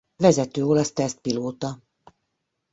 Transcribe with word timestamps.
Vezető 0.15 0.63
olasz 0.65 0.91
tesztpilóta. 0.93 1.79